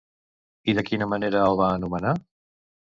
I 0.73 0.75
de 0.79 0.85
quina 0.89 1.09
manera 1.13 1.45
el 1.53 1.61
va 1.63 1.71
anomenar? 1.79 2.19